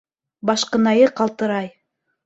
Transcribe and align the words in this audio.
Башҡынайы 0.51 1.13
ҡалтырай 1.23 1.73